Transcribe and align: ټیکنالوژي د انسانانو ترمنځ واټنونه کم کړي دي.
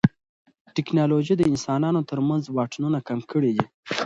ټیکنالوژي 0.75 1.33
د 1.37 1.41
انسانانو 1.51 2.01
ترمنځ 2.09 2.43
واټنونه 2.49 2.99
کم 3.07 3.19
کړي 3.31 3.51
دي. 3.57 3.65